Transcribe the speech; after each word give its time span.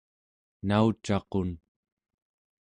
naucaqun 0.67 1.49